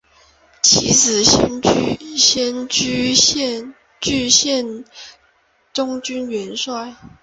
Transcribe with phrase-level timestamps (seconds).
[0.63, 1.95] 其子先且
[2.65, 4.85] 居继任晋
[5.73, 6.95] 中军元帅。